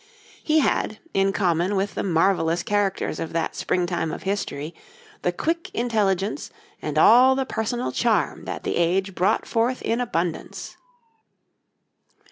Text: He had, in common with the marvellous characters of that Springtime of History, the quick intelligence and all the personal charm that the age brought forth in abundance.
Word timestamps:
He 0.43 0.61
had, 0.61 0.97
in 1.13 1.31
common 1.31 1.75
with 1.75 1.93
the 1.93 2.01
marvellous 2.01 2.63
characters 2.63 3.19
of 3.19 3.33
that 3.33 3.55
Springtime 3.55 4.11
of 4.11 4.23
History, 4.23 4.73
the 5.21 5.31
quick 5.31 5.69
intelligence 5.75 6.49
and 6.81 6.97
all 6.97 7.35
the 7.35 7.45
personal 7.45 7.91
charm 7.91 8.45
that 8.45 8.63
the 8.63 8.77
age 8.77 9.13
brought 9.13 9.45
forth 9.45 9.79
in 9.83 10.01
abundance. 10.01 10.75